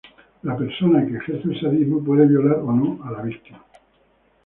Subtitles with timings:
[0.49, 3.63] La persona que ejerce el sadismo puede violar o no a la víctima.